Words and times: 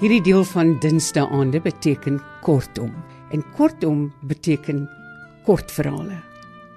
Hierdie 0.00 0.22
deel 0.24 0.46
van 0.48 0.78
Dinsdae 0.80 1.26
aande 1.28 1.58
beteken 1.60 2.14
kortom 2.40 2.94
en 3.36 3.42
kortom 3.52 4.06
beteken 4.24 4.86
kortverhale. 5.44 6.14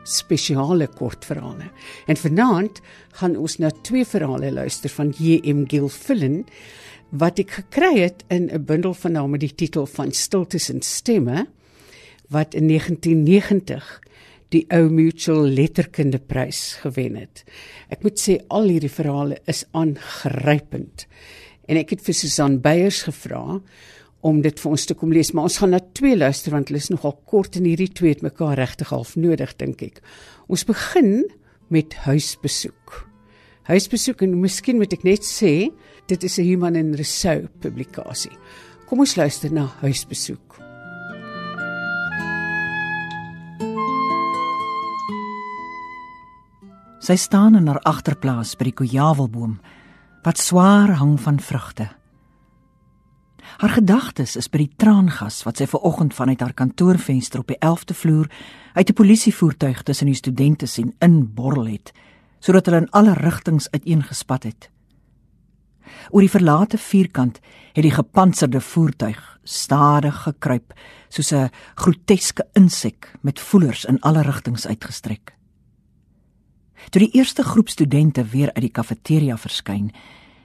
Spesiale 0.04 0.90
kortverhale. 0.92 1.70
En 2.12 2.20
vanaand 2.20 2.82
gaan 3.16 3.38
ons 3.40 3.55
na 3.64 3.70
twee 3.88 4.04
verhale 4.04 4.50
luister 4.52 4.91
van 4.91 5.14
J.M. 5.16 5.62
Gilfillan 5.72 6.41
wat 7.16 7.40
ek 7.40 7.55
gekry 7.62 7.94
het 8.02 8.26
in 8.28 8.52
'n 8.52 8.66
bundel 8.68 8.94
van 8.94 9.16
name 9.16 9.40
die 9.40 9.55
titel 9.55 9.88
van 9.88 10.12
Stiltes 10.12 10.68
en 10.70 10.82
Stemme 10.82 11.48
wat 12.27 12.54
in 12.54 12.68
1990 12.68 14.02
die 14.49 14.66
ou 14.68 14.90
Mutual 14.90 15.48
Letterkundeprys 15.48 16.74
gewen 16.84 17.16
het. 17.16 17.46
Ek 17.88 18.04
moet 18.04 18.20
sê 18.20 18.44
al 18.49 18.68
hierdie 18.68 18.91
verhale 18.91 19.40
is 19.46 19.63
aangrypend. 19.71 21.08
En 21.67 21.80
ek 21.80 21.95
het 21.95 22.03
vir 22.03 22.16
Susan 22.17 22.58
Beyers 22.63 23.03
gevra 23.08 23.59
om 24.23 24.41
dit 24.44 24.59
vir 24.59 24.71
ons 24.71 24.85
te 24.88 24.95
kom 24.95 25.12
lees, 25.12 25.34
maar 25.35 25.49
ons 25.49 25.59
gaan 25.59 25.73
na 25.76 25.81
twee 25.95 26.16
luister 26.16 26.54
want 26.55 26.70
hulle 26.71 26.80
is 26.80 26.91
nogal 26.91 27.16
kort 27.27 27.58
en 27.59 27.67
hierdie 27.67 27.91
twee 27.91 28.13
het 28.16 28.23
mekaar 28.23 28.55
regtig 28.59 28.91
half 28.95 29.16
nodig 29.20 29.55
dink 29.59 29.84
ek. 29.84 29.99
Ons 30.48 30.63
begin 30.68 31.26
met 31.73 31.95
huisbesoek. 32.05 33.04
Huisbesoek 33.68 34.23
en 34.26 34.40
miskien 34.41 34.80
moet 34.80 34.94
ek 34.95 35.05
net 35.07 35.27
sê 35.27 35.71
dit 36.07 36.23
is 36.23 36.40
'n 36.40 36.44
Human 36.44 36.76
en 36.76 36.95
Resou 36.95 37.48
publikasie. 37.59 38.35
Kom 38.88 38.99
ons 38.99 39.16
luister 39.16 39.52
na 39.52 39.71
huisbesoek. 39.82 40.59
Sy 46.99 47.16
staan 47.16 47.55
in 47.55 47.68
haar 47.68 47.82
agterplaas 47.84 48.55
by 48.55 48.63
die 48.63 48.77
kojawelboom 48.79 49.60
wat 50.24 50.40
swaar 50.40 50.96
hang 50.99 51.20
van 51.21 51.40
vrugte. 51.40 51.90
Haar 53.57 53.70
gedagtes 53.70 54.35
is 54.40 54.48
by 54.49 54.63
die 54.63 54.71
traangas 54.79 55.41
wat 55.43 55.60
sy 55.60 55.68
ver 55.70 55.84
oggend 55.85 56.16
vanuit 56.16 56.41
haar 56.41 56.55
kantoorvenster 56.57 57.43
op 57.43 57.52
die 57.52 57.60
11de 57.60 57.93
vloer 57.93 58.29
uit 58.74 58.90
'n 58.90 58.94
polisievoertuig 58.94 59.84
tussen 59.84 60.07
die 60.07 60.16
studente 60.16 60.66
sien 60.66 60.96
inborrel 60.99 61.68
het, 61.68 61.91
sodat 62.40 62.66
hulle 62.66 62.82
in 62.82 62.91
alle 62.91 63.13
rigtings 63.13 63.71
uiteengespat 63.71 64.44
het. 64.44 64.69
Oor 66.09 66.22
die 66.22 66.29
verlate 66.29 66.78
vierkant 66.78 67.40
het 67.74 67.84
die 67.84 67.91
gepantserde 67.91 68.62
voertuig 68.62 69.40
stadig 69.44 70.24
gekruip 70.24 70.74
soos 71.09 71.31
'n 71.31 71.51
groteske 71.75 72.47
insek 72.53 73.12
met 73.22 73.40
voelers 73.40 73.85
in 73.85 74.01
alle 74.01 74.22
rigtings 74.22 74.68
uitgestrek. 74.68 75.35
Toe 76.90 77.02
die 77.02 77.12
eerste 77.12 77.44
groep 77.44 77.69
studente 77.69 78.24
weer 78.24 78.53
uit 78.53 78.62
die 78.62 78.72
kafeteria 78.72 79.38
verskyn 79.38 79.91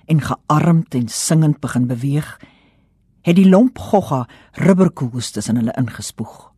en 0.07 0.21
gearmd 0.21 0.95
en 0.95 1.09
singend 1.09 1.61
begin 1.61 1.87
beweeg, 1.87 2.39
het 3.23 3.37
die 3.37 3.48
lomp 3.48 3.79
gogga 3.79 4.27
rubberkoels 4.53 5.31
tussen 5.31 5.56
hulle 5.56 5.75
ingespoeg. 5.77 6.53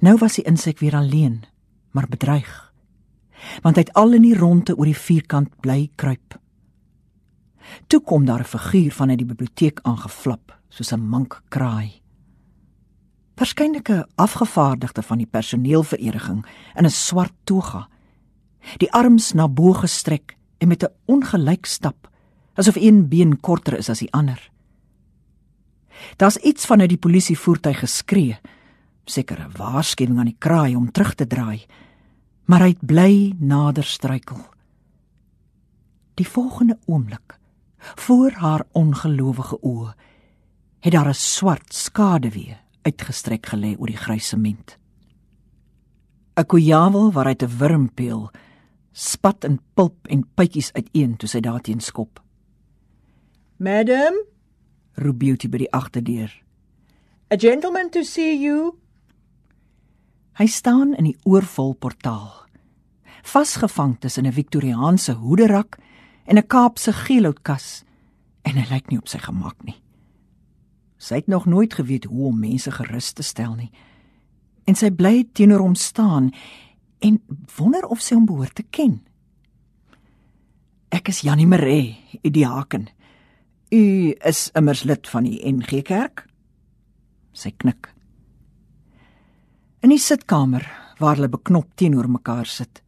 Nou 0.00 0.16
was 0.18 0.38
die 0.38 0.46
insek 0.46 0.78
weer 0.78 0.94
alleen, 0.94 1.44
maar 1.90 2.08
bedreig. 2.08 2.72
Want 3.62 3.78
hy 3.78 3.86
het 3.86 3.94
al 3.98 4.14
in 4.18 4.26
die 4.26 4.36
ronde 4.38 4.76
oor 4.76 4.88
die 4.88 4.98
vierkant 4.98 5.54
bly 5.62 5.90
kruip. 5.96 6.38
Toe 7.86 8.00
kom 8.00 8.24
daar 8.24 8.40
'n 8.40 8.52
figuur 8.54 8.92
vanuit 8.92 9.18
die 9.18 9.26
biblioteek 9.26 9.80
aangeflap, 9.82 10.58
soos 10.68 10.92
'n 10.92 11.10
mink 11.10 11.42
kraai. 11.48 12.02
Verskynlike 13.36 14.08
afgevaardigde 14.14 15.02
van 15.02 15.18
die 15.18 15.26
personeelvereniging 15.26 16.46
in 16.74 16.84
'n 16.84 16.90
swart 16.90 17.34
toga 17.44 17.88
die 18.76 18.92
arms 18.92 19.32
na 19.32 19.48
bo 19.48 19.72
gestrek 19.72 20.36
en 20.58 20.68
met 20.68 20.82
'n 20.82 20.92
ongelyk 21.06 21.66
stap, 21.66 22.08
asof 22.54 22.76
een 22.76 23.08
been 23.08 23.40
korter 23.40 23.78
is 23.78 23.88
as 23.88 23.98
die 23.98 24.12
ander. 24.12 24.50
Daar's 26.16 26.36
iets 26.36 26.66
vanuit 26.66 26.88
die 26.88 26.98
polisie 26.98 27.38
voertuig 27.38 27.78
geskree, 27.78 28.38
seker 29.04 29.40
'n 29.40 29.56
waarskuwing 29.56 30.18
aan 30.18 30.30
die 30.30 30.38
kraai 30.38 30.76
om 30.76 30.92
terug 30.92 31.14
te 31.14 31.26
draai, 31.26 31.66
maar 32.44 32.60
hy 32.60 32.76
bly 32.80 33.34
nader 33.38 33.84
struikel. 33.84 34.40
Die 36.14 36.28
volgende 36.28 36.78
oomblik, 36.86 37.38
voor 37.78 38.30
haar 38.30 38.64
ongelowige 38.72 39.58
oë, 39.62 39.94
het 40.80 40.92
daar 40.92 41.08
'n 41.08 41.14
swart 41.14 41.74
skaduwee 41.74 42.56
uitgestrek 42.82 43.46
gelê 43.46 43.76
oor 43.78 43.86
die 43.86 43.96
grys 43.96 44.28
sement. 44.28 44.78
'n 46.36 46.46
Kojawel 46.46 47.12
waaruit 47.12 47.42
'n 47.42 47.58
wurm 47.58 47.94
peel 47.94 48.30
spat 48.98 49.44
in 49.46 49.60
pulp 49.78 50.08
en 50.10 50.24
pytjies 50.34 50.72
uiteen 50.74 51.16
toe 51.16 51.28
sy 51.30 51.40
daarteen 51.40 51.80
skop. 51.80 52.18
"Madam," 53.56 54.14
roep 54.94 55.18
Beauty 55.18 55.48
by 55.48 55.58
die 55.58 55.72
agterdeur. 55.72 56.32
"A 57.32 57.36
gentleman 57.36 57.90
to 57.90 58.02
see 58.02 58.38
you." 58.38 58.74
Hy 60.32 60.46
staan 60.46 60.94
in 60.94 61.04
die 61.04 61.16
oorvol 61.24 61.74
portaal, 61.74 62.46
vasgevang 63.22 63.98
tussen 64.00 64.26
'n 64.26 64.32
Victoriaanse 64.32 65.12
hoederak 65.12 65.78
en 66.26 66.36
'n 66.36 66.46
Kaapse 66.46 66.92
geelhoutkas, 66.92 67.84
en 68.42 68.56
hy 68.56 68.74
lyk 68.74 68.90
nie 68.90 68.98
op 68.98 69.08
sy 69.08 69.18
gemak 69.18 69.64
nie. 69.64 69.82
Sy 70.98 71.14
het 71.14 71.26
nog 71.26 71.46
nooit 71.46 71.74
geweet 71.74 72.04
hoe 72.04 72.26
om 72.26 72.38
mense 72.40 72.70
gerus 72.70 73.12
te 73.12 73.22
stel 73.22 73.54
nie. 73.54 73.70
En 74.64 74.74
sy 74.74 74.90
bly 74.90 75.28
teenoor 75.32 75.60
hom 75.60 75.74
staan 75.74 76.32
en 76.98 77.20
wonder 77.56 77.86
of 77.86 78.02
sy 78.02 78.16
hom 78.16 78.26
behoort 78.26 78.54
te 78.58 78.64
ken. 78.70 78.98
Ek 80.94 81.10
is 81.12 81.22
Janie 81.26 81.46
Maree, 81.46 81.96
die 82.22 82.32
diaken. 82.32 82.88
U 83.70 83.82
is 84.24 84.48
immers 84.56 84.84
lid 84.88 85.08
van 85.12 85.28
die 85.28 85.38
NG 85.44 85.82
Kerk? 85.84 86.24
Sy 87.36 87.52
knik. 87.60 87.90
In 89.84 89.92
die 89.92 90.00
sitkamer 90.02 90.64
waar 90.98 91.18
hulle 91.18 91.30
beknop 91.30 91.68
teenoor 91.78 92.08
mekaar 92.10 92.48
sit, 92.48 92.80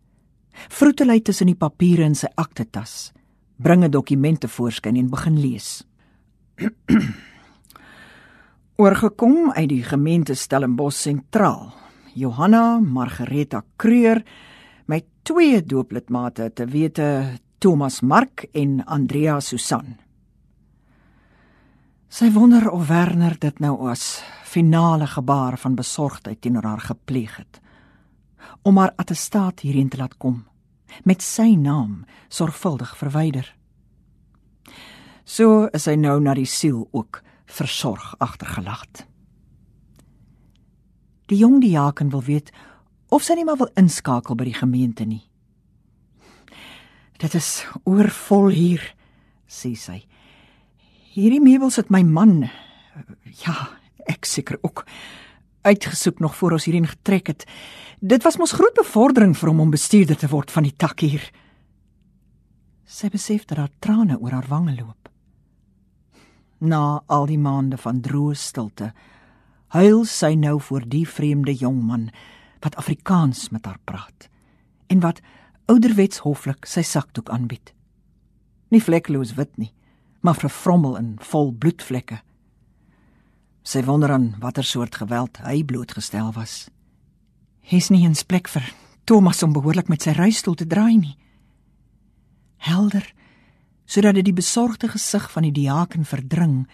vroet 0.73 1.05
hy 1.07 1.21
tussen 1.23 1.47
die 1.53 1.59
papiere 1.59 2.09
in 2.09 2.17
sy 2.19 2.27
aktetas, 2.41 3.13
bring 3.59 3.85
'n 3.85 3.91
dokument 3.91 4.41
te 4.41 4.49
voorskyn 4.49 4.97
en 4.97 5.11
begin 5.11 5.39
lees. 5.39 5.85
Oorgekom 8.81 9.53
uit 9.53 9.69
die 9.69 9.83
gemeente 9.85 10.35
Stellenbosch 10.35 10.97
sentraal 10.97 11.73
Johanna 12.15 12.79
Margareta 12.81 13.63
Kreur 13.77 14.23
met 14.87 15.05
twee 15.23 15.63
dooplidmate 15.63 16.51
te 16.55 16.67
wete 16.67 17.39
Thomas 17.59 18.01
Mark 18.01 18.47
en 18.53 18.85
Andrea 18.85 19.41
Susan. 19.41 19.97
Sy 22.11 22.31
wonder 22.35 22.71
of 22.71 22.89
Werner 22.89 23.37
dit 23.39 23.61
nou 23.63 23.77
as 23.91 24.23
finale 24.45 25.07
gebaar 25.07 25.59
van 25.59 25.77
besorgdheid 25.79 26.41
teenoor 26.41 26.67
haar 26.67 26.87
gepleeg 26.91 27.37
het 27.37 27.61
om 28.63 28.77
haar 28.81 28.93
attestaat 28.97 29.61
hierheen 29.61 29.89
te 29.89 30.01
laat 30.01 30.17
kom 30.19 30.43
met 31.05 31.23
sy 31.23 31.55
naam 31.55 32.05
sorgvuldig 32.29 32.97
verwyder. 32.99 33.47
So 35.25 35.69
is 35.77 35.87
hy 35.87 35.95
nou 36.01 36.19
na 36.21 36.35
die 36.35 36.49
siel 36.49 36.89
ook 36.91 37.23
versorg 37.47 38.17
agtergelaat. 38.19 39.05
Die 41.31 41.39
jong 41.39 41.61
diaken 41.63 42.11
wil 42.11 42.25
weet 42.27 42.51
of 43.11 43.23
sy 43.27 43.37
nie 43.39 43.47
maar 43.47 43.59
wil 43.59 43.71
inskakel 43.79 44.37
by 44.39 44.47
die 44.49 44.59
gemeente 44.59 45.07
nie. 45.07 45.23
Dit 47.21 47.35
is 47.37 47.67
oorvol 47.85 48.49
hier, 48.55 48.83
sê 49.51 49.75
sy. 49.79 50.01
Hierdie 51.15 51.43
meubels 51.43 51.79
het 51.79 51.91
my 51.91 52.03
man 52.07 52.49
ja, 53.45 53.55
ek 54.09 54.27
seker 54.27 54.59
ook 54.63 54.85
uitgesoek 55.63 56.19
nog 56.19 56.37
voor 56.37 56.57
ons 56.57 56.65
hierheen 56.65 56.89
getrek 56.89 57.27
het. 57.27 57.47
Dit 58.01 58.25
was 58.25 58.39
mos 58.41 58.57
groot 58.57 58.75
bevordering 58.75 59.37
vir 59.37 59.51
hom 59.53 59.61
om 59.67 59.75
bestuurder 59.75 60.17
te 60.17 60.31
word 60.31 60.51
van 60.51 60.65
die 60.65 60.75
tak 60.77 61.05
hier. 61.05 61.23
Sy 62.89 63.11
besef 63.13 63.45
dat 63.45 63.61
haar 63.61 63.75
trane 63.79 64.17
oor 64.19 64.33
haar 64.33 64.49
wange 64.49 64.75
loop. 64.79 65.11
Na 66.61 67.03
al 67.07 67.29
die 67.29 67.39
maande 67.39 67.77
van 67.81 68.01
droë 68.01 68.37
stilte 68.37 68.93
huil 69.71 70.05
sy 70.09 70.35
nou 70.35 70.59
voor 70.61 70.87
die 70.91 71.07
vreemde 71.07 71.55
jong 71.55 71.83
man 71.87 72.09
wat 72.61 72.77
Afrikaans 72.77 73.49
met 73.55 73.67
haar 73.67 73.79
praat 73.85 74.29
en 74.91 75.03
wat 75.05 75.21
ouderwets 75.71 76.25
hoflik 76.27 76.67
sy 76.67 76.83
sakdoek 76.83 77.31
aanbied. 77.31 77.71
Nie 78.75 78.83
vlekloos 78.83 79.37
wit 79.39 79.53
nie, 79.59 79.71
maar 80.27 80.39
vervrommel 80.39 80.97
in 80.99 81.13
vol 81.23 81.53
bloedvlekke. 81.55 82.19
Sy 83.63 83.85
wonder 83.87 84.11
aan 84.11 84.35
watter 84.43 84.67
soort 84.67 84.99
geweld 84.99 85.39
hy 85.45 85.63
blootgestel 85.65 86.33
was. 86.35 86.67
Hy's 87.63 87.91
nie 87.95 88.03
eens 88.03 88.27
plek 88.27 88.51
vir 88.51 88.67
Thomas 89.07 89.43
om 89.47 89.55
behoorlik 89.55 89.89
met 89.89 90.03
sy 90.03 90.17
reistool 90.17 90.59
te 90.59 90.67
draai 90.67 90.97
nie. 90.99 91.17
Helder, 92.67 93.07
sodat 93.87 94.19
dit 94.19 94.27
die 94.27 94.37
besorgde 94.37 94.91
gesig 94.91 95.31
van 95.31 95.47
die 95.47 95.55
diaken 95.55 96.05
verdring 96.05 96.65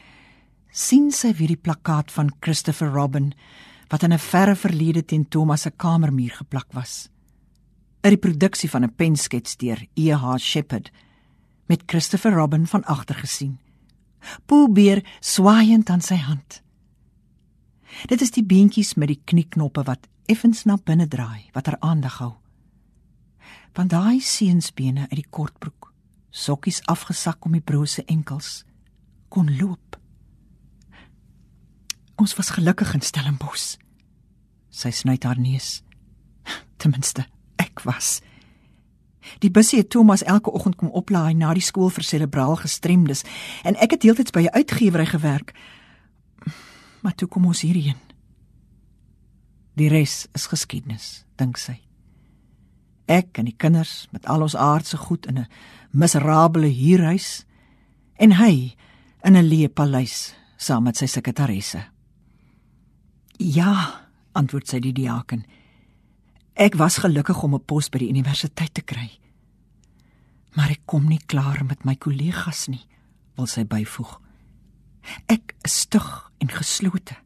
sien 0.77 1.09
sy 1.09 1.31
weer 1.33 1.55
die 1.55 1.63
plakkaat 1.65 2.11
van 2.13 2.29
Christopher 2.45 2.91
Robin 2.93 3.31
wat 3.89 4.03
in 4.03 4.13
'n 4.13 4.19
verre 4.19 4.57
verlede 4.57 5.05
teen 5.05 5.29
Thomas 5.29 5.63
se 5.63 5.71
kamermuur 5.71 6.35
geplak 6.37 6.73
was. 6.73 7.09
'n 8.03 8.09
Reproduksie 8.09 8.71
van 8.71 8.85
'n 8.85 8.95
penskets 8.95 9.57
deur 9.57 9.87
E.H. 9.95 10.39
Shepard 10.39 10.91
met 11.67 11.83
Christopher 11.87 12.33
Robin 12.33 12.67
van 12.67 12.85
agter 12.85 13.15
gesien. 13.15 13.59
Poebeer 14.47 15.05
swaaiend 15.21 15.91
aan 15.91 16.01
sy 16.01 16.17
hand. 16.17 16.63
Dit 18.07 18.21
is 18.21 18.31
die 18.31 18.45
beentjies 18.45 18.95
met 18.95 19.09
die 19.09 19.21
knieknoppe 19.25 19.83
wat 19.83 20.09
effens 20.27 20.65
na 20.65 20.77
binne 20.77 21.09
draai 21.09 21.49
wat 21.53 21.67
haar 21.67 21.81
aandag 21.81 22.19
hou. 22.19 22.35
Van 23.73 23.89
daai 23.89 24.21
seunsbene 24.21 25.01
uit 25.01 25.21
die 25.23 25.31
kortbroek, 25.31 25.93
sokkies 26.31 26.83
afgesak 26.87 27.45
om 27.45 27.53
die 27.53 27.61
brose 27.61 28.05
enkels, 28.05 28.65
kon 29.29 29.57
loop. 29.57 30.06
Ons 32.17 32.35
was 32.35 32.51
gelukkig 32.51 32.95
in 32.95 33.01
Stellenbosch. 33.05 33.77
Sy 34.73 34.91
sny 34.91 35.19
haar 35.21 35.39
neus. 35.41 35.83
Ten 36.81 36.91
minste, 36.91 37.27
ek 37.61 37.83
was. 37.85 38.21
Die 39.43 39.51
busie 39.51 39.83
het 39.83 39.91
Thomas 39.91 40.23
elke 40.23 40.53
oggend 40.53 40.79
kom 40.81 40.89
oplaai 40.97 41.35
na 41.35 41.53
die 41.55 41.65
skool 41.65 41.91
vir 41.93 42.07
serebraal 42.07 42.57
gestremdes 42.63 43.25
en 43.69 43.77
ek 43.83 43.97
het 43.97 44.05
deeltyds 44.05 44.33
by 44.33 44.47
'n 44.47 44.55
uitgewery 44.55 45.07
gewerk. 45.07 45.53
Maar 47.03 47.15
toe 47.15 47.29
kom 47.29 47.47
ons 47.47 47.61
hierheen. 47.61 48.01
Die 49.75 49.89
res 49.89 50.27
is 50.33 50.47
geskiedenis, 50.47 51.25
dink 51.37 51.57
sy. 51.57 51.81
Ek 53.07 53.39
en 53.39 53.45
die 53.45 53.57
kinders 53.57 54.09
met 54.11 54.27
al 54.27 54.43
ons 54.43 54.57
aardse 54.57 54.97
goed 54.97 55.27
in 55.27 55.39
'n 55.39 55.49
miserabele 55.91 56.69
huurhuis 56.69 57.45
en 58.17 58.33
hy 58.33 58.75
in 59.23 59.37
'n 59.37 59.49
leë 59.49 59.69
paleis 59.69 60.35
saam 60.57 60.83
met 60.83 60.97
sy 60.97 61.07
sekretaresse. 61.07 61.96
Ja, 63.39 64.01
antwoord 64.33 64.69
sy 64.69 64.81
die 64.81 64.95
diaken. 64.97 65.45
Ek 66.57 66.77
was 66.81 67.03
gelukkig 67.05 67.43
om 67.43 67.55
'n 67.55 67.65
pos 67.65 67.89
by 67.89 67.99
die 67.99 68.09
universiteit 68.09 68.75
te 68.75 68.83
kry. 68.83 69.11
Maar 70.57 70.71
ek 70.71 70.81
kom 70.87 71.09
nie 71.09 71.21
klaar 71.27 71.65
met 71.65 71.85
my 71.85 71.97
kollegas 71.97 72.67
nie, 72.69 72.87
wil 73.37 73.47
sy 73.47 73.65
byvoeg. 73.65 74.21
Ek 75.29 75.55
is 75.63 75.81
stug 75.81 76.33
en 76.39 76.49
geslote. 76.49 77.17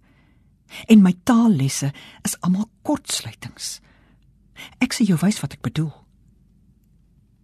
En 0.86 1.02
my 1.02 1.14
taallesse 1.24 1.92
is 2.22 2.40
almal 2.40 2.70
kortsluitings. 2.82 3.80
Ek 4.80 4.92
sê 4.92 5.04
jou 5.04 5.18
wys 5.22 5.40
wat 5.40 5.52
ek 5.52 5.62
bedoel. 5.62 5.92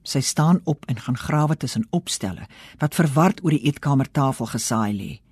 Sy 0.03 0.21
staan 0.21 0.61
op 0.65 0.85
en 0.87 0.99
gaan 0.99 1.17
grawe 1.17 1.57
tussen 1.57 1.87
opstelle 1.91 2.47
wat 2.79 2.95
verward 2.95 3.43
oor 3.45 3.51
die 3.51 3.67
eetkamertafel 3.67 4.47
gesaai 4.47 4.93
lê. 4.93 5.26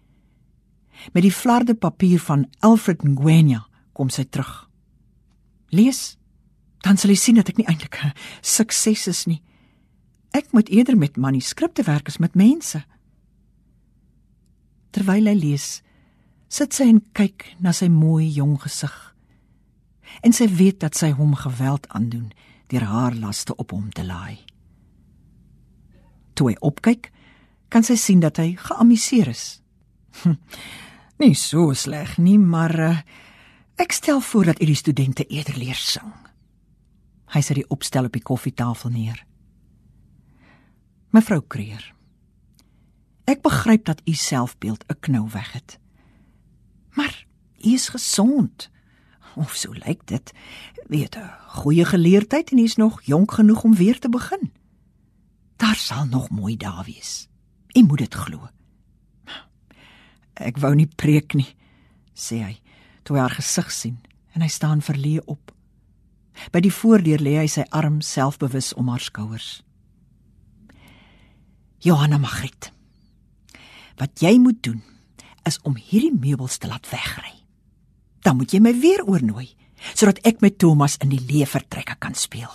Met 1.13 1.23
die 1.23 1.33
flarde 1.33 1.75
papier 1.75 2.21
van 2.21 2.47
Alfred 2.61 3.03
Ngwenya 3.03 3.67
kom 3.93 4.09
sy 4.11 4.25
terug. 4.25 4.69
Lees 5.69 6.17
dan 6.85 7.01
sal 7.01 7.15
jy 7.15 7.17
sien 7.17 7.39
dat 7.41 7.49
ek 7.49 7.59
nie 7.59 7.69
eintlik 7.71 7.97
'n 7.97 8.13
sukses 8.43 9.09
is 9.09 9.25
nie. 9.27 9.43
Ek 10.33 10.53
moet 10.53 10.69
eerder 10.69 10.97
met 10.97 11.17
manuskripte 11.17 11.83
werk 11.83 12.09
as 12.09 12.19
met 12.19 12.35
mense. 12.35 12.85
Terwyl 14.91 15.27
hy 15.27 15.35
lees, 15.35 15.83
sit 16.49 16.75
sy 16.75 16.85
en 16.85 17.01
kyk 17.13 17.57
na 17.59 17.73
sy 17.73 17.89
mooi 17.89 18.29
jong 18.29 18.61
gesig. 18.61 19.15
En 20.23 20.33
sy 20.33 20.47
weet 20.47 20.81
dat 20.81 20.95
sy 20.95 21.11
hom 21.11 21.35
geweld 21.35 21.89
aandoen 21.89 22.33
deur 22.69 22.83
haar 22.83 23.15
laste 23.15 23.57
op 23.57 23.71
hom 23.71 23.91
te 23.91 24.05
laai. 24.05 24.39
Toe 26.35 26.51
hy 26.51 26.57
opkyk, 26.61 27.13
kan 27.69 27.83
sy 27.83 27.97
sien 27.97 28.21
dat 28.21 28.37
hy 28.37 28.57
geamuseer 28.57 29.29
is. 29.29 29.63
Hm, 30.23 30.35
nie 31.23 31.35
so 31.35 31.73
sleg 31.73 32.19
nie, 32.19 32.39
maar 32.39 32.79
uh, 32.79 32.99
ek 33.77 33.93
stel 33.93 34.21
voor 34.21 34.45
dat 34.45 34.63
u 34.63 34.67
die 34.67 34.79
studente 34.79 35.27
eerder 35.27 35.57
leer 35.59 35.79
sing. 35.79 36.13
Hy 37.35 37.41
sit 37.41 37.59
die 37.59 37.69
opstel 37.69 38.07
op 38.07 38.15
die 38.15 38.23
koffietafel 38.23 38.91
neer. 38.95 39.25
Mevrou 41.15 41.41
Kreer. 41.47 41.95
Ek 43.31 43.41
begryp 43.43 43.85
dat 43.85 44.03
u 44.05 44.13
selfbeeld 44.13 44.85
'n 44.89 45.01
knou 45.01 45.29
weg 45.31 45.53
het. 45.53 45.79
Maar 46.95 47.27
u 47.65 47.73
is 47.73 47.89
gesond. 47.89 48.71
Of 49.35 49.55
so 49.55 49.73
lyk 49.73 50.07
dit. 50.07 50.33
Weet 50.87 51.17
'n 51.17 51.31
goeie 51.47 51.85
geleerdheid 51.85 52.51
en 52.51 52.59
u 52.59 52.63
is 52.63 52.77
nog 52.77 53.03
jonk 53.03 53.33
genoeg 53.33 53.65
om 53.65 53.75
weer 53.75 53.99
te 53.99 54.09
begin. 54.09 54.53
Daar 55.57 55.77
sal 55.77 56.05
nog 56.05 56.31
mooi 56.31 56.57
dae 56.57 56.85
wees. 56.85 57.29
U 57.73 57.83
moet 57.83 57.99
dit 57.99 58.15
glo. 58.15 58.49
Ek 60.41 60.59
wou 60.63 60.73
nie 60.75 60.89
preek 60.91 61.37
nie, 61.39 61.51
sê 62.15 62.41
hy, 62.43 62.55
toe 63.07 63.17
hy 63.17 63.23
haar 63.23 63.37
gesig 63.39 63.71
sien 63.73 63.99
en 64.35 64.43
hy 64.43 64.51
staan 64.51 64.83
verleë 64.83 65.23
op. 65.31 65.53
By 66.51 66.63
die 66.65 66.73
voordeur 66.75 67.23
lê 67.23 67.37
hy 67.39 67.47
sy 67.51 67.63
arm 67.71 68.01
selfbewus 68.03 68.73
om 68.75 68.91
haar 68.91 69.03
skouers. 69.03 69.63
Johanna 71.85 72.19
Magriet. 72.19 72.73
Wat 74.01 74.19
jy 74.25 74.39
moet 74.43 74.59
doen 74.65 74.83
is 75.47 75.61
om 75.63 75.77
hierdie 75.77 76.15
meubels 76.15 76.59
te 76.59 76.67
laat 76.71 76.89
wegry. 76.91 77.31
Dan 78.25 78.41
moet 78.41 78.55
jy 78.55 78.63
my 78.65 78.73
weer 78.81 79.05
oornooi 79.05 79.53
sodat 79.93 80.23
ek 80.25 80.41
met 80.41 80.57
Thomas 80.59 80.97
in 81.05 81.11
die 81.13 81.21
leefvertrekke 81.21 81.99
kan 82.01 82.15
speel. 82.17 82.49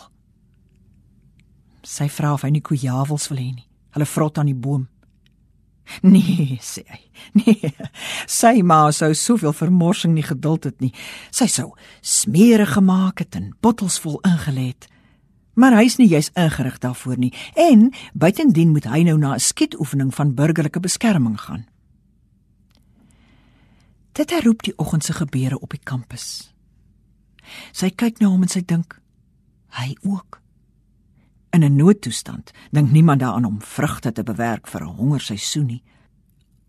Sy 1.86 2.08
vra 2.10 2.34
of 2.34 2.42
hy 2.42 2.50
nie 2.56 2.64
kojawels 2.66 3.28
wil 3.30 3.38
hê 3.38 3.52
nie. 3.54 3.68
Hulle 3.94 4.08
vrot 4.10 4.40
aan 4.42 4.50
die 4.50 4.58
boom. 4.58 4.88
Nee, 6.02 6.58
sê 6.62 6.84
hy. 6.88 7.02
Nee. 7.34 7.74
Sy 8.28 8.62
ma 8.64 8.92
sou 8.96 9.14
soveel 9.14 9.54
vermorsing 9.54 10.14
nie 10.14 10.24
geduld 10.24 10.64
het 10.70 10.80
nie. 10.82 10.94
Sy 11.32 11.48
sou 11.52 11.74
smeere 12.02 12.66
gemaak 12.66 13.20
het 13.20 13.36
en 13.36 13.54
bottels 13.62 14.00
vol 14.00 14.20
ingelê 14.28 14.72
het. 14.72 14.88
Maar 15.60 15.76
hy's 15.82 15.98
nie 16.00 16.08
juis 16.08 16.30
ingerig 16.40 16.78
daarvoor 16.80 17.18
nie 17.20 17.34
en 17.60 17.90
buitendien 18.14 18.72
moet 18.72 18.88
hy 18.88 19.04
nou 19.04 19.18
na 19.18 19.34
'n 19.36 19.40
skietoefening 19.40 20.14
van 20.16 20.36
burgerlike 20.36 20.80
beskerming 20.80 21.40
gaan. 21.42 21.66
Dit 24.12 24.30
herroep 24.30 24.64
die 24.64 24.78
oggend 24.78 25.04
se 25.04 25.14
gebeure 25.14 25.60
op 25.60 25.70
die 25.70 25.84
kampus. 25.84 26.54
Sy 27.72 27.90
kyk 27.90 28.20
na 28.20 28.28
hom 28.28 28.42
en 28.42 28.48
sy 28.48 28.62
dink 28.66 29.02
hy 29.80 29.96
ook. 30.02 30.42
In 31.50 31.64
'n 31.64 31.76
noodtoestand 31.76 32.52
dink 32.72 32.92
niemand 32.92 33.20
daaraan 33.20 33.46
om 33.46 33.62
vrugte 33.62 34.12
te 34.12 34.24
bewerk 34.24 34.68
vir 34.68 34.82
'n 34.82 34.96
hongerseisoen 34.96 35.66
nie. 35.66 35.84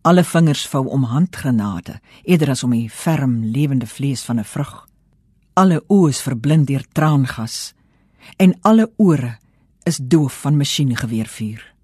Alle 0.02 0.24
vingers 0.24 0.66
vou 0.66 0.86
om 0.86 1.02
handgranate 1.02 2.00
eerder 2.22 2.50
as 2.50 2.62
om 2.62 2.70
die 2.70 2.90
ferm 2.90 3.44
lewende 3.44 3.86
vlees 3.86 4.22
van 4.22 4.38
'n 4.38 4.44
vrug. 4.44 4.88
Alle 5.52 5.84
oë 5.88 6.08
is 6.08 6.22
verblind 6.22 6.66
deur 6.66 6.84
traangas 6.92 7.74
en 8.36 8.58
alle 8.60 8.92
ore 8.96 9.38
is 9.82 9.96
doof 10.02 10.40
van 10.40 10.56
masjiengeweervuur. 10.56 11.74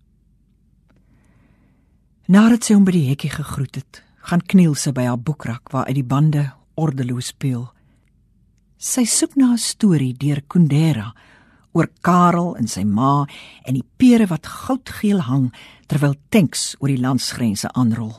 Nadat 2.27 2.65
sy 2.65 2.75
hom 2.75 2.85
by 2.85 2.93
die 2.93 3.09
hekkie 3.09 3.31
gegroet 3.31 3.75
het, 3.75 4.03
gaan 4.27 4.43
kniel 4.43 4.75
sy 4.75 4.91
by 4.93 5.05
haar 5.07 5.21
boekrak 5.21 5.71
waar 5.71 5.87
uit 5.87 5.95
die 5.95 6.05
bande 6.05 6.53
ordeloos 6.75 7.27
speel. 7.27 7.69
Sy 8.77 9.05
soek 9.05 9.37
na 9.37 9.53
'n 9.53 9.59
storie 9.59 10.15
deur 10.15 10.43
Kundera 10.47 11.15
oor 11.77 11.89
Karel 12.01 12.55
en 12.57 12.69
sy 12.71 12.85
ma 12.89 13.27
en 13.69 13.77
die 13.77 13.85
pere 14.01 14.27
wat 14.31 14.49
goudgeel 14.49 15.21
hang 15.29 15.51
terwyl 15.91 16.17
tanks 16.33 16.73
oor 16.81 16.89
die 16.89 17.03
landsgrense 17.03 17.69
aanrol. 17.77 18.15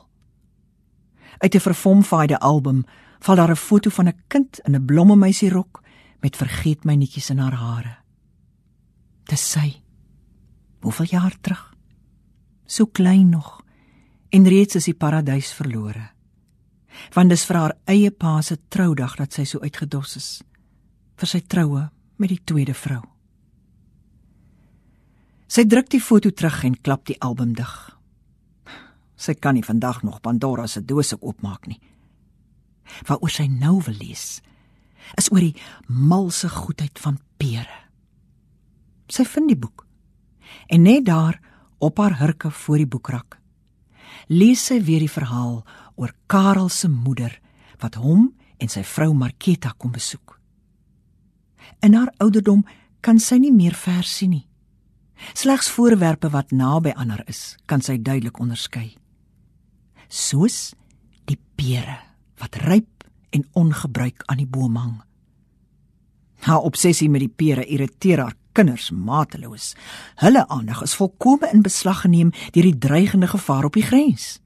Uit 1.42 1.56
'n 1.56 1.66
verfomfaaide 1.66 2.40
album 2.40 2.86
val 3.20 3.36
daar 3.36 3.52
'n 3.52 3.56
foto 3.56 3.90
van 3.90 4.08
'n 4.08 4.22
kind 4.28 4.60
in 4.66 4.76
'n 4.76 4.86
blommemeisierok 4.86 5.84
met 6.22 6.36
vergeet 6.36 6.86
my 6.86 6.96
netjies 6.96 7.30
in 7.30 7.40
haar 7.40 7.54
hare. 7.56 7.98
Dis 9.26 9.52
sy. 9.52 9.82
Hoeveel 10.82 11.06
jaar 11.06 11.36
terug? 11.42 11.74
So 12.66 12.86
klein 12.86 13.30
nog 13.30 13.62
en 14.30 14.48
reeds 14.48 14.76
is 14.76 14.86
die 14.86 14.94
paradys 14.94 15.54
verlore. 15.54 16.10
Want 17.14 17.30
dis 17.30 17.46
vir 17.46 17.58
haar 17.58 17.76
eie 17.86 18.12
pa 18.12 18.42
se 18.42 18.58
troudag 18.70 19.16
dat 19.16 19.34
sy 19.34 19.44
so 19.44 19.60
uitgedos 19.60 20.16
is 20.16 20.44
vir 21.16 21.28
sy 21.28 21.40
troue 21.40 21.90
met 22.18 22.30
die 22.30 22.42
tweede 22.46 22.74
vrou. 22.74 23.17
Sy 25.48 25.64
druk 25.64 25.88
die 25.94 26.04
foto 26.04 26.32
terug 26.36 26.64
en 26.68 26.76
klap 26.84 27.06
die 27.08 27.16
album 27.24 27.54
dig. 27.56 27.74
Sy 29.16 29.34
kan 29.40 29.56
nie 29.56 29.66
vandag 29.66 30.04
nog 30.04 30.20
Pandora 30.22 30.68
se 30.68 30.84
dose 30.84 31.16
oopmaak 31.22 31.70
nie. 31.72 31.80
Waaroor 33.08 33.32
sy 33.32 33.48
nou 33.48 33.80
wil 33.86 33.96
lees, 34.00 34.42
is 35.20 35.32
oor 35.32 35.44
die 35.44 35.56
malse 35.88 36.50
goedheid 36.52 37.00
van 37.00 37.18
pere. 37.40 37.84
Sy 39.08 39.24
vind 39.24 39.52
die 39.52 39.60
boek. 39.60 39.86
En 40.68 40.84
net 40.84 41.06
daar 41.08 41.40
op 41.80 42.00
haar 42.00 42.20
hurke 42.20 42.52
voor 42.52 42.84
die 42.84 42.90
boekrak, 42.90 43.40
lees 44.28 44.66
sy 44.68 44.82
weer 44.84 45.04
die 45.04 45.12
verhaal 45.12 45.62
oor 45.96 46.12
Karel 46.28 46.70
se 46.70 46.90
moeder 46.92 47.40
wat 47.80 47.96
hom 47.96 48.34
en 48.60 48.72
sy 48.72 48.84
vrou 48.84 49.14
Marketa 49.16 49.74
kom 49.78 49.94
besoek. 49.96 50.36
In 51.84 51.96
haar 51.96 52.12
ouderdom 52.24 52.66
kan 53.02 53.20
sy 53.20 53.38
nie 53.40 53.54
meer 53.54 53.76
vers 53.78 54.12
sien 54.20 54.34
nie. 54.36 54.47
Slegs 55.34 55.70
voorwerpe 55.70 56.30
wat 56.30 56.52
naby 56.52 56.94
aan 56.96 57.10
haar 57.10 57.24
is, 57.26 57.56
kan 57.66 57.82
sy 57.82 57.98
duidelik 58.02 58.40
onderskei. 58.40 58.96
Soos 60.08 60.74
die 61.28 61.40
pere 61.56 62.00
wat 62.40 62.56
ryp 62.64 63.06
en 63.36 63.48
ongebruik 63.54 64.24
aan 64.26 64.42
die 64.42 64.50
boom 64.50 64.76
hang. 64.76 64.98
Haar 66.46 66.66
obsessie 66.68 67.10
met 67.10 67.26
die 67.26 67.34
pere 67.34 67.66
irriteer 67.66 68.22
haar 68.22 68.36
kinders 68.58 68.92
mateloos. 68.92 69.74
Hulle 70.22 70.46
aandag 70.48 70.82
is 70.86 70.96
volkome 70.98 71.50
in 71.54 71.66
beslag 71.66 72.06
geneem 72.06 72.32
deur 72.56 72.70
die 72.70 72.78
dreigende 72.78 73.28
gevaar 73.28 73.66
op 73.70 73.78
die 73.78 73.86
grens. 73.86 74.38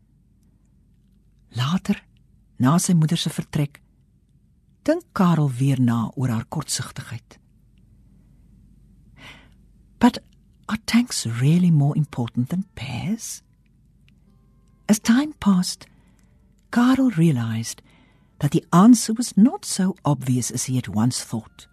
Later, 1.56 2.00
na 2.58 2.78
sy 2.80 2.96
moeder 2.96 3.20
se 3.20 3.30
vertrek, 3.30 3.82
dink 4.88 5.04
Karel 5.14 5.52
weer 5.52 5.82
na 5.82 6.08
oor 6.16 6.32
haar 6.32 6.48
kortsigtigheid. 6.50 7.41
Are 10.72 10.78
tanks 10.86 11.28
really 11.28 11.70
more 11.70 11.98
important 11.98 12.50
than 12.50 12.64
pears? 12.76 13.44
As 14.88 15.00
time 15.00 15.34
passed, 15.34 15.86
Karel 16.72 17.12
realized 17.12 17.82
that 18.40 18.52
the 18.52 18.64
answer 18.72 19.14
was 19.14 19.38
not 19.38 19.66
so 19.66 19.96
obvious 20.06 20.50
as 20.50 20.66
he 20.66 20.78
had 20.78 20.88
once 20.88 21.24
thought, 21.24 21.68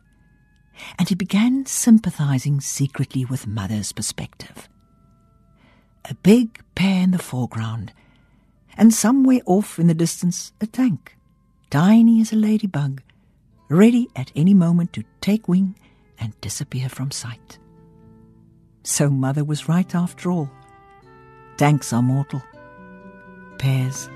and 0.99 1.09
he 1.09 1.15
began 1.15 1.65
sympathizing 1.65 2.61
secretly 2.61 3.25
with 3.25 3.47
Mother's 3.47 3.93
perspective. 3.93 4.69
A 6.11 6.15
big 6.15 6.61
pear 6.75 7.05
in 7.05 7.13
the 7.13 7.19
foreground, 7.19 7.93
and 8.77 8.93
somewhere 8.93 9.41
off 9.47 9.79
in 9.79 9.87
the 9.87 9.95
distance 9.95 10.53
a 10.61 10.67
tank, 10.67 11.17
tiny 11.71 12.21
as 12.21 12.33
a 12.33 12.37
ladybug, 12.37 13.01
ready 13.69 14.09
at 14.17 14.33
any 14.35 14.55
moment 14.55 14.93
to 14.95 15.05
take 15.21 15.47
wing 15.47 15.77
and 16.19 16.39
disappear 16.41 16.89
from 16.89 17.13
sight. 17.13 17.59
So 18.89 19.11
Mother 19.11 19.45
was 19.45 19.69
right 19.69 19.95
after 19.95 20.31
all. 20.31 20.51
Tanks 21.59 21.93
are 21.93 22.01
mortal, 22.01 22.43
pears 23.59 24.09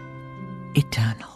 eternal. 0.75 1.29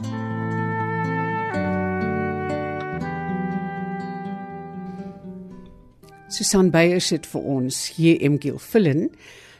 Susan 6.31 6.71
Beyers 6.71 7.11
het 7.13 7.29
vir 7.29 7.45
ons 7.45 7.83
J.M. 8.01 8.41
Gilfillan 8.41 9.11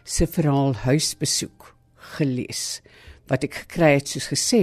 se 0.09 0.25
verhaal 0.25 0.73
Huisbesoek 0.87 1.75
gelees 2.17 2.81
wat 3.29 3.45
ek 3.45 3.61
gekry 3.67 3.99
het 3.99 4.09
soos 4.09 4.31
gesê 4.33 4.63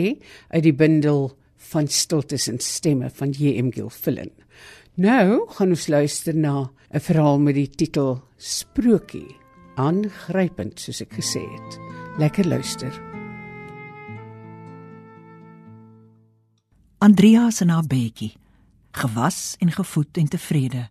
uit 0.50 0.66
die 0.66 0.74
bundel 0.74 1.28
van 1.70 1.86
stiltes 1.86 2.50
en 2.50 2.58
stemme 2.58 3.14
van 3.14 3.38
J.M. 3.38 3.70
Gilfillan. 3.78 4.34
Nou 4.94 5.50
gaan 5.50 5.72
ons 5.74 5.88
luister 5.88 6.36
na 6.36 6.70
'n 6.94 7.00
verhaal 7.00 7.40
met 7.40 7.56
die 7.56 7.70
titel 7.70 8.22
Sprokie. 8.38 9.36
Aangrypend 9.76 10.80
soos 10.80 11.02
ek 11.02 11.14
gesê 11.14 11.42
het. 11.42 11.80
Lekker 12.18 12.48
luister. 12.48 13.02
Andreas 17.00 17.62
en 17.62 17.70
haar 17.70 17.88
beetjie, 17.88 18.38
gewas 18.92 19.56
en 19.60 19.72
gevoed 19.72 20.18
en 20.18 20.28
tevrede, 20.28 20.90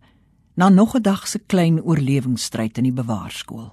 na 0.55 0.69
nog 0.69 0.95
'n 0.95 1.01
dag 1.01 1.27
se 1.27 1.39
klein 1.39 1.81
oorlewingsstryd 1.81 2.77
in 2.77 2.83
die 2.83 2.93
bewaarskool. 2.93 3.71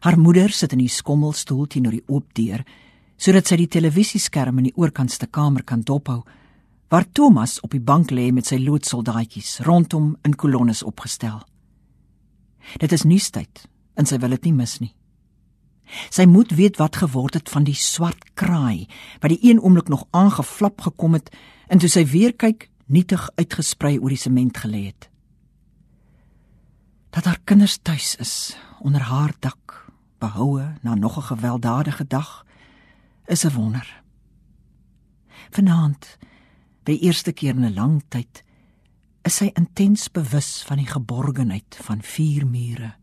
Haar 0.00 0.18
moeder 0.18 0.50
sit 0.50 0.72
in 0.72 0.78
die 0.78 0.88
skommelstoel 0.88 1.66
teenoor 1.66 1.92
die 1.92 2.06
oop 2.06 2.34
deur, 2.34 2.64
sodat 3.16 3.46
sy 3.46 3.56
die 3.56 3.68
televisieskerm 3.68 4.58
in 4.58 4.64
die 4.64 4.76
oorkantste 4.76 5.26
kamer 5.26 5.62
kan 5.64 5.80
dophou, 5.80 6.22
waar 6.92 7.06
Thomas 7.12 7.60
op 7.60 7.72
die 7.72 7.80
bank 7.80 8.10
lê 8.12 8.26
met 8.36 8.50
sy 8.50 8.58
loodsoldaatjies 8.60 9.62
rondom 9.64 10.10
in 10.28 10.34
kolonnes 10.36 10.82
opgestel. 10.84 11.38
Dit 12.82 12.92
is 12.92 13.06
nuustyd 13.08 13.62
en 13.96 14.04
sy 14.04 14.18
wil 14.20 14.34
dit 14.36 14.50
nie 14.50 14.58
mis 14.58 14.74
nie. 14.82 14.90
Sy 16.12 16.26
moet 16.28 16.52
weet 16.52 16.76
wat 16.76 16.98
geword 17.00 17.38
het 17.38 17.48
van 17.48 17.64
die 17.64 17.76
swart 17.76 18.34
kraai 18.36 18.84
wat 19.22 19.32
die 19.32 19.40
een 19.40 19.62
oomblik 19.64 19.88
nog 19.88 20.04
aangeflap 20.12 20.84
gekom 20.84 21.16
het 21.16 21.32
en 21.72 21.80
toe 21.80 21.88
sy 21.88 22.04
weer 22.12 22.34
kyk 22.36 22.68
nietig 22.92 23.24
uitgesprei 23.40 23.94
oor 23.96 24.12
die 24.12 24.20
sement 24.20 24.60
gelê 24.60 24.82
het. 24.90 25.08
Dat 27.16 27.24
haar 27.24 27.40
kinders 27.48 27.78
tuis 27.80 28.18
is 28.20 28.34
onder 28.84 29.08
haar 29.08 29.32
dak, 29.40 29.88
behoue 30.20 30.74
na 30.82 30.94
nog 30.94 31.16
'n 31.16 31.30
gewelddadige 31.32 32.04
dag, 32.04 32.44
is 33.26 33.44
'n 33.44 33.54
wonder. 33.56 34.02
Vanaand, 35.50 36.18
die 36.84 36.98
eerste 37.06 37.32
keer 37.32 37.54
in 37.54 37.64
'n 37.64 37.74
lang 37.74 38.02
tyd, 38.08 38.42
is 39.24 39.36
sy 39.36 39.50
intens 39.54 40.08
bewus 40.08 40.62
van 40.66 40.78
die 40.78 40.86
geborgenheid 40.86 41.78
van 41.86 42.02
vier 42.02 42.46
mure. 42.46 42.94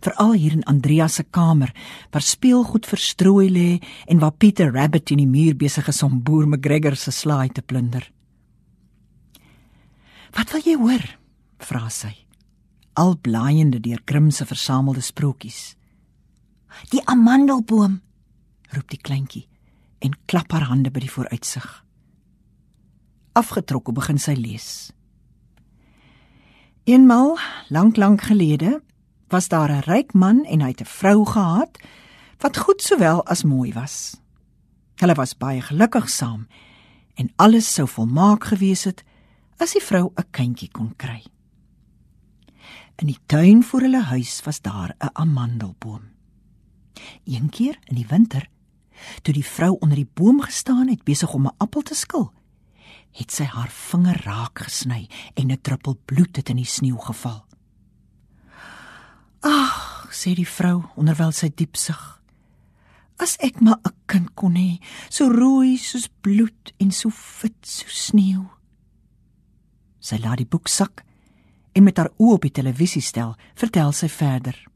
Veral 0.00 0.32
hier 0.32 0.52
in 0.52 0.64
Andreas 0.64 1.14
se 1.14 1.24
kamer, 1.24 1.72
waar 2.10 2.22
speelgoed 2.22 2.86
verstrooi 2.86 3.50
lê 3.50 3.82
en 4.06 4.18
waar 4.18 4.32
Pieter 4.32 4.72
Rabbit 4.72 5.10
in 5.10 5.18
die 5.18 5.28
muur 5.28 5.56
besig 5.56 5.88
is 5.88 6.02
om 6.02 6.22
boer 6.22 6.48
McGregor 6.48 6.96
se 6.96 7.10
slaai 7.10 7.48
te 7.48 7.62
plunder. 7.62 8.12
"Wat 10.32 10.50
wil 10.52 10.60
jy 10.60 10.76
hoor?" 10.76 11.18
vra 11.58 11.88
sy, 11.88 12.26
al 12.94 13.16
blaaiende 13.16 13.80
deur 13.80 14.00
Grimm 14.04 14.30
se 14.30 14.44
versamelde 14.44 15.00
sprokies. 15.00 15.76
"Die 16.90 17.04
amandelboom," 17.04 18.00
roep 18.70 18.88
die 18.88 19.00
kleintjie 19.00 19.48
en 20.00 20.16
klap 20.26 20.52
haar 20.52 20.62
hande 20.68 20.90
by 20.90 21.00
die 21.00 21.10
vooruitsig. 21.10 21.83
Afgetrokke 23.34 23.90
begin 23.92 24.18
sy 24.22 24.36
lees. 24.38 24.92
Eenmal, 26.86 27.34
lank 27.74 27.96
lank 27.98 28.22
gelede, 28.28 28.82
was 29.28 29.48
daar 29.48 29.70
'n 29.70 29.82
ryk 29.90 30.14
man 30.14 30.44
en 30.44 30.60
hy 30.60 30.68
het 30.68 30.80
'n 30.80 30.94
vrou 31.00 31.26
gehad 31.26 31.78
wat 32.38 32.56
goed 32.56 32.82
sowel 32.82 33.26
as 33.26 33.42
mooi 33.42 33.72
was. 33.72 34.20
Hulle 34.94 35.14
was 35.14 35.36
baie 35.36 35.60
gelukkig 35.60 36.08
saam 36.08 36.46
en 37.14 37.32
alles 37.36 37.74
sou 37.74 37.88
volmaak 37.88 38.44
gewees 38.44 38.84
het 38.84 39.04
as 39.58 39.72
die 39.72 39.82
vrou 39.82 40.12
'n 40.14 40.30
kindjie 40.30 40.70
kon 40.70 40.96
kry. 40.96 41.24
In 42.96 43.06
die 43.06 43.18
tuin 43.26 43.62
voor 43.62 43.80
hulle 43.80 44.02
huis 44.02 44.42
was 44.44 44.60
daar 44.60 44.94
'n 45.00 45.10
amandelboom. 45.12 46.02
Eendag 47.24 47.76
in 47.84 47.94
die 47.94 48.06
winter, 48.06 48.48
toe 49.22 49.34
die 49.34 49.46
vrou 49.46 49.76
onder 49.80 49.96
die 49.96 50.10
boom 50.14 50.40
gestaan 50.40 50.88
het 50.88 51.04
besig 51.04 51.34
om 51.34 51.46
'n 51.46 51.54
appel 51.58 51.82
te 51.82 51.94
skil, 51.94 52.32
het 53.14 53.32
sy 53.32 53.46
haar 53.46 53.70
vinger 53.70 54.18
raak 54.26 54.64
gesny 54.66 55.08
en 55.34 55.50
'n 55.50 55.60
druppel 55.62 55.96
bloed 56.04 56.36
het 56.36 56.50
in 56.50 56.56
die 56.56 56.72
sneeu 56.76 56.98
geval. 56.98 57.46
"Ag," 59.40 60.08
sê 60.10 60.34
die 60.34 60.48
vrou 60.48 60.84
onderwyl 60.96 61.32
sy 61.32 61.52
diep 61.54 61.76
sug. 61.76 62.20
"As 63.18 63.36
ek 63.40 63.60
maar 63.60 63.78
'n 63.84 63.94
kind 64.06 64.34
kon 64.34 64.54
hê, 64.54 64.80
so 65.08 65.28
rooi 65.28 65.76
soos 65.76 66.08
bloed 66.20 66.72
en 66.78 66.90
so 66.90 67.10
fit 67.10 67.56
soos 67.62 68.06
sneeu." 68.06 68.50
Sy 70.00 70.16
laat 70.16 70.36
die 70.36 70.46
boek 70.46 70.68
sak 70.68 71.04
en 71.72 71.82
met 71.82 71.96
haar 71.96 72.10
oë 72.18 72.34
op 72.34 72.42
die 72.42 72.50
televisie 72.50 73.02
stel, 73.02 73.36
vertel 73.54 73.92
sy 73.92 74.08
verder. 74.08 74.73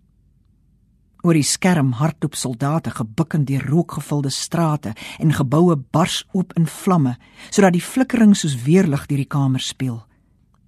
Oor 1.22 1.34
die 1.34 1.46
skerm 1.46 1.92
hardloop 1.98 2.36
soldate 2.38 2.90
gebukkend 2.94 3.48
deur 3.48 3.64
rookgevulde 3.66 4.30
strate 4.30 4.92
en 5.18 5.34
geboue 5.34 5.76
bars 5.76 6.22
oop 6.32 6.52
in 6.56 6.66
vlamme 6.66 7.16
sodat 7.50 7.74
die 7.74 7.82
flikkering 7.82 8.36
soos 8.36 8.54
weerlig 8.62 9.06
deur 9.10 9.18
die 9.18 9.26
kamer 9.26 9.60
speel. 9.60 10.04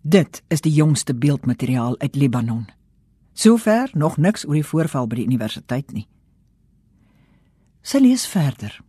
Dit 0.03 0.43
is 0.49 0.61
die 0.61 0.73
jongste 0.73 1.15
beeldmateriaal 1.15 1.99
uit 1.99 2.17
Libanon. 2.17 2.67
Sover 3.33 3.91
nog 3.93 4.17
niks 4.17 4.47
oor 4.47 4.59
die 4.59 4.67
voorval 4.67 5.07
by 5.07 5.21
die 5.21 5.29
universiteit 5.29 5.93
nie. 5.93 6.09
Sy 7.83 8.03
lees 8.03 8.27
verder 8.27 8.81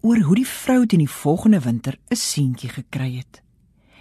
oor 0.00 0.20
hoe 0.22 0.36
die 0.38 0.46
vrou 0.46 0.84
teen 0.86 1.02
die 1.02 1.10
volgende 1.10 1.60
winter 1.60 1.98
'n 2.10 2.16
seentjie 2.16 2.70
gekry 2.70 3.16
het 3.16 3.42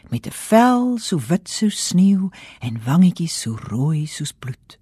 met 0.10 0.28
'n 0.28 0.32
vel 0.32 0.98
so 0.98 1.20
wit 1.28 1.50
soos 1.50 1.88
sneeu 1.88 2.30
en 2.60 2.84
wangetjies 2.84 3.42
so 3.42 3.56
rooi 3.56 4.06
soos 4.06 4.32
bloed. 4.32 4.80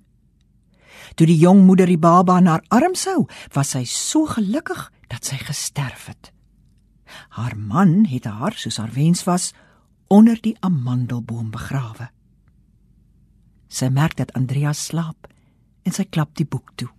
Toe 1.16 1.28
die 1.28 1.38
jong 1.38 1.66
moeder 1.66 1.90
die 1.90 2.00
baba 2.02 2.38
in 2.42 2.50
haar 2.50 2.64
arms 2.74 3.06
hou, 3.06 3.26
was 3.54 3.76
sy 3.76 3.84
so 3.90 4.26
gelukkig 4.26 4.88
dat 5.12 5.26
sy 5.26 5.38
gesterf 5.38 6.08
het. 6.10 6.32
Haar 7.38 7.56
man 7.58 8.06
het 8.10 8.26
haar, 8.26 8.58
soos 8.58 8.80
haar 8.82 8.92
wens 8.96 9.24
was, 9.30 9.54
onder 10.08 10.40
die 10.42 10.56
amandelboom 10.66 11.52
begrawe. 11.54 12.10
Sy 13.70 13.90
merk 13.94 14.18
dat 14.18 14.34
Andreas 14.34 14.86
slaap 14.90 15.30
en 15.86 15.94
sy 15.94 16.06
klap 16.10 16.34
die 16.36 16.48
boek 16.48 16.74
toe. 16.80 16.90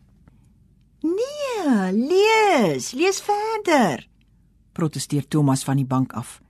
Nee, 1.02 1.92
lees, 1.92 2.92
lees 2.94 3.20
verder. 3.22 4.06
Protesteer 4.76 5.26
Thomas 5.28 5.64
van 5.64 5.80
die 5.80 5.88
bank 5.88 6.12
af 6.12 6.40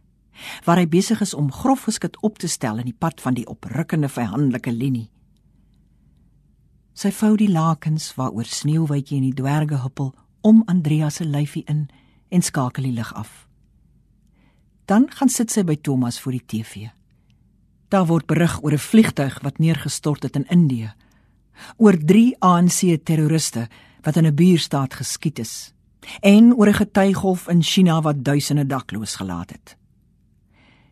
waar 0.64 0.80
hy 0.80 0.88
besig 0.88 1.20
is 1.24 1.34
om 1.34 1.52
grof 1.52 1.86
geskit 1.88 2.16
op 2.20 2.38
te 2.38 2.48
stel 2.48 2.80
in 2.82 2.90
die 2.90 2.98
pad 2.98 3.20
van 3.24 3.36
die 3.36 3.46
oprukkende 3.48 4.08
vyandelike 4.12 4.72
linie. 4.72 5.08
Sy 6.96 7.10
vou 7.12 7.34
die 7.36 7.50
lakens 7.52 8.14
waaroor 8.16 8.48
sneeuwwitjie 8.48 9.18
en 9.18 9.26
die 9.26 9.36
dwerge 9.36 9.82
huppel 9.82 10.14
om 10.40 10.62
Andreas 10.64 11.18
se 11.20 11.26
lyfie 11.28 11.66
in 11.68 11.90
en 12.32 12.42
skakel 12.42 12.88
die 12.88 12.94
lig 12.96 13.10
af. 13.12 13.44
Dan 14.88 15.04
gaan 15.12 15.28
sit 15.28 15.52
sy 15.52 15.66
by 15.68 15.76
Thomas 15.76 16.16
voor 16.22 16.38
die 16.38 16.46
TV. 16.46 16.88
Daar 17.92 18.06
word 18.08 18.26
berig 18.26 18.62
oor 18.62 18.72
'n 18.72 18.86
vliegtyg 18.88 19.42
wat 19.42 19.58
neergestort 19.58 20.22
het 20.22 20.36
in 20.36 20.48
Indië, 20.48 20.94
oor 21.76 21.96
3 21.98 22.36
ANC 22.40 23.04
terroriste 23.04 23.68
wat 24.02 24.16
in 24.16 24.26
'n 24.26 24.34
buurstaat 24.34 24.94
geskiet 24.94 25.38
is 25.38 25.74
en 26.20 26.54
oor 26.54 26.68
'n 26.68 26.80
getuigolf 26.80 27.48
in 27.48 27.62
China 27.62 28.00
wat 28.00 28.24
duisende 28.24 28.66
dakloos 28.66 29.16
gelaat 29.16 29.50
het. 29.50 29.76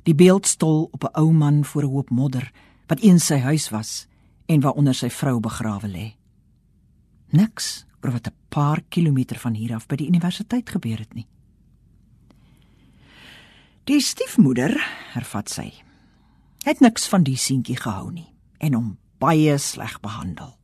Die 0.03 0.15
beeld 0.15 0.47
stol 0.47 0.89
op 0.93 1.05
'n 1.05 1.19
ou 1.21 1.33
man 1.33 1.65
voor 1.65 1.83
'n 1.83 1.91
hoop 1.91 2.11
modder 2.11 2.53
wat 2.87 3.01
eens 3.01 3.27
sy 3.27 3.39
huis 3.39 3.71
was 3.71 4.07
en 4.47 4.61
waaronder 4.61 4.95
sy 4.95 5.11
vrou 5.11 5.41
begrawe 5.41 5.89
lê. 5.89 6.07
Niks 7.33 7.87
oor 8.03 8.13
wat 8.13 8.29
'n 8.29 8.37
paar 8.49 8.83
kilometer 8.89 9.39
van 9.39 9.55
hier 9.55 9.75
af 9.75 9.87
by 9.87 9.97
die 9.97 10.09
universiteit 10.09 10.71
gebeur 10.71 10.99
het 10.99 11.15
nie. 11.15 11.27
Die 13.85 14.01
stiefmoeder, 14.01 14.73
hervat 15.13 15.51
sy, 15.51 15.73
het 16.65 16.81
niks 16.81 17.09
van 17.09 17.23
die 17.23 17.37
seentjie 17.37 17.77
gehou 17.77 18.13
nie 18.13 18.33
en 18.59 18.75
hom 18.75 18.99
baie 19.19 19.59
sleg 19.59 20.01
behandel. 20.01 20.57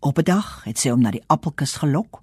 Op 0.00 0.18
'n 0.18 0.24
dag 0.24 0.64
het 0.64 0.78
sy 0.78 0.90
hom 0.90 1.00
na 1.00 1.10
die 1.10 1.24
appelkus 1.26 1.76
gelok 1.76 2.22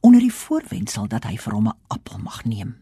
onder 0.00 0.20
die 0.20 0.32
voorwendsel 0.32 1.08
dat 1.08 1.24
hy 1.24 1.36
vir 1.36 1.52
hom 1.52 1.68
'n 1.68 1.78
appel 1.88 2.18
mag 2.18 2.44
neem. 2.44 2.76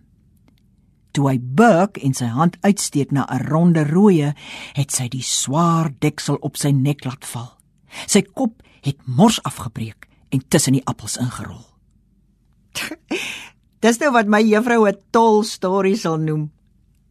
Toe 1.21 1.29
hy 1.29 1.37
buig 1.37 1.99
en 2.01 2.15
sy 2.17 2.31
hand 2.33 2.55
uitsteek 2.65 3.11
na 3.13 3.27
'n 3.29 3.45
ronde 3.53 3.83
rooie, 3.85 4.33
het 4.73 4.91
sy 4.91 5.05
die 5.13 5.21
swaar 5.23 5.93
deksel 6.01 6.39
op 6.41 6.57
sy 6.57 6.71
nek 6.73 7.05
laat 7.05 7.27
val. 7.29 7.59
Sy 8.07 8.23
kop 8.23 8.63
het 8.81 8.97
mors 9.05 9.37
afgebreek 9.43 10.09
en 10.33 10.41
tussen 10.49 10.73
die 10.73 10.87
appels 10.87 11.19
ingerol. 11.21 11.67
Dis 13.85 14.01
nou 14.01 14.13
wat 14.13 14.33
my 14.33 14.41
juffrou 14.41 14.89
'n 14.89 14.97
tol 15.11 15.45
storie 15.45 15.97
sal 15.97 16.17
noem, 16.17 16.51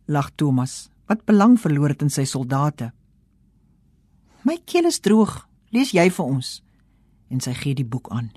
lag 0.07 0.31
Thomas, 0.35 0.89
wat 1.05 1.25
belang 1.25 1.59
verloor 1.59 1.89
het 1.89 2.01
in 2.01 2.09
sy 2.09 2.25
soldate. 2.25 2.91
My 4.41 4.57
keel 4.65 4.85
is 4.85 4.99
droog, 4.99 5.47
lees 5.69 5.91
jy 5.91 6.09
vir 6.09 6.25
ons? 6.25 6.63
En 7.29 7.39
sy 7.39 7.53
gee 7.53 7.75
die 7.75 7.85
boek 7.85 8.09
aan. 8.09 8.31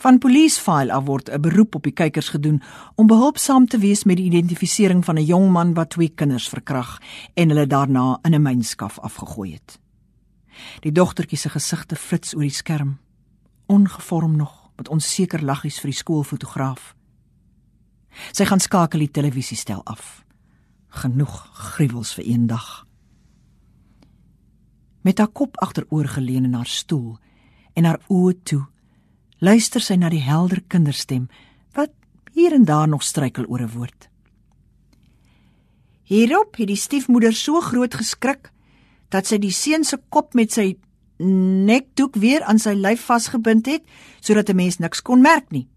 Van 0.00 0.18
police 0.18 0.60
file 0.60 0.92
af 0.92 1.04
word 1.04 1.28
'n 1.28 1.40
beroep 1.40 1.74
op 1.74 1.82
die 1.82 1.92
kykers 1.92 2.28
gedoen 2.28 2.62
om 2.94 3.06
behulpsaam 3.06 3.66
te 3.66 3.78
wees 3.78 4.04
met 4.04 4.16
die 4.16 4.24
identifisering 4.24 5.04
van 5.04 5.16
'n 5.16 5.24
jong 5.24 5.50
man 5.50 5.74
wat 5.74 5.90
twee 5.90 6.08
kinders 6.08 6.48
verkrag 6.48 7.00
en 7.34 7.48
hulle 7.48 7.66
daarna 7.66 8.18
in 8.22 8.34
'n 8.34 8.42
mynskaf 8.42 8.98
afgegooi 8.98 9.52
het. 9.52 9.78
Die 10.80 10.92
dogtertjie 10.92 11.38
se 11.38 11.48
gesigte 11.48 11.96
flits 11.96 12.34
oor 12.34 12.40
die 12.40 12.50
skerm, 12.50 12.98
ongevorm 13.66 14.36
nog, 14.36 14.70
met 14.76 14.88
onseker 14.88 15.44
laggies 15.44 15.80
vir 15.80 15.90
die 15.90 15.98
skoolfotograaf. 15.98 16.94
Sy 18.32 18.44
gaan 18.44 18.60
skakel 18.60 18.98
die 18.98 19.10
televisiestel 19.10 19.84
af. 19.84 20.24
Genoeg 20.88 21.50
gruwels 21.52 22.14
vir 22.14 22.24
een 22.26 22.46
dag. 22.46 22.86
Met 25.00 25.18
haar 25.18 25.28
kop 25.28 25.56
agteroor 25.56 26.08
geleun 26.08 26.44
in 26.44 26.54
haar 26.54 26.66
stoel 26.66 27.18
en 27.72 27.84
haar 27.84 28.00
oë 28.08 28.42
toe 28.42 28.66
luister 29.40 29.80
sy 29.80 29.96
na 29.96 30.10
die 30.12 30.20
helder 30.20 30.60
kinderstem 30.68 31.28
wat 31.76 31.92
hier 32.36 32.52
en 32.52 32.64
daar 32.68 32.88
nog 32.88 33.02
struikel 33.02 33.46
oor 33.48 33.62
'n 33.62 33.72
woord. 33.72 34.08
Hierop 36.04 36.56
het 36.56 36.66
die 36.66 36.76
stiefmoeder 36.76 37.32
so 37.32 37.60
groot 37.60 37.94
geskrik 37.94 38.50
dat 39.08 39.26
sy 39.26 39.38
die 39.38 39.52
seun 39.52 39.84
se 39.84 39.98
kop 40.08 40.34
met 40.34 40.52
sy 40.52 40.76
nekdoek 41.18 42.16
weer 42.16 42.42
aan 42.42 42.58
sy 42.58 42.72
lyf 42.74 43.00
vasgebind 43.00 43.66
het 43.66 43.82
sodat 44.20 44.48
'n 44.48 44.56
mens 44.56 44.78
niks 44.78 45.02
kon 45.02 45.20
merk 45.20 45.50
nie. 45.50 45.68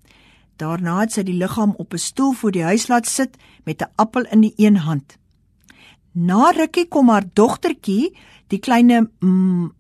Daarna 0.58 1.00
het 1.00 1.12
sy 1.12 1.24
die 1.24 1.38
liggaam 1.38 1.74
op 1.78 1.94
'n 1.94 1.98
stoel 1.98 2.34
voor 2.34 2.52
die 2.52 2.64
huis 2.64 2.88
laat 2.88 3.08
sit 3.08 3.38
met 3.66 3.82
'n 3.82 3.92
appel 3.96 4.26
in 4.32 4.42
die 4.42 4.54
een 4.58 4.76
hand. 4.76 5.18
Na 6.14 6.52
rukkie 6.54 6.86
kom 6.88 7.10
haar 7.10 7.26
dogtertjie 7.34 8.14
die 8.54 8.60
kleine 8.62 9.08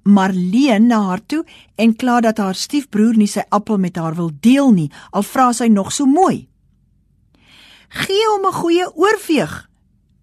Marleen 0.03 0.87
na 0.89 1.01
haar 1.09 1.21
toe 1.29 1.43
en 1.77 1.93
kla 1.93 2.19
dat 2.25 2.39
haar 2.41 2.57
stiefbroer 2.57 3.17
nie 3.17 3.29
sy 3.29 3.43
appel 3.53 3.77
met 3.77 3.99
haar 4.01 4.17
wil 4.17 4.31
deel 4.41 4.71
nie, 4.73 4.89
al 5.13 5.21
vra 5.21 5.51
sy 5.53 5.69
nog 5.69 5.91
so 5.93 6.09
mooi. 6.09 6.47
Gee 7.89 8.25
hom 8.33 8.47
'n 8.47 8.59
goeie 8.61 8.87
oorveeg, 8.95 9.69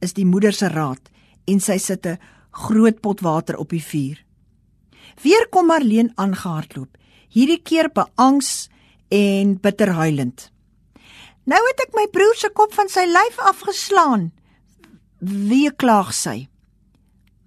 is 0.01 0.12
die 0.12 0.27
moeder 0.27 0.53
se 0.53 0.68
raad 0.68 1.11
en 1.46 1.61
sy 1.61 1.79
sit 1.79 2.07
'n 2.07 2.18
groot 2.51 3.01
pot 3.01 3.20
water 3.20 3.57
op 3.57 3.70
die 3.70 3.85
vuur. 3.85 4.18
Weer 5.23 5.46
kom 5.51 5.66
Marleen 5.66 6.12
aangehardloop, 6.16 6.96
hierdie 7.29 7.62
keer 7.62 7.90
beangs 7.92 8.68
en 9.09 9.61
bitter 9.61 9.92
huilend. 9.92 10.51
Nou 11.44 11.61
het 11.68 11.81
ek 11.81 11.94
my 11.94 12.07
broer 12.09 12.37
se 12.37 12.51
kop 12.51 12.75
van 12.75 12.88
sy 12.88 13.07
lyf 13.07 13.38
afgeslaan. 13.38 14.33
Wie 15.20 15.68
klaag 15.68 16.14
sy? 16.16 16.48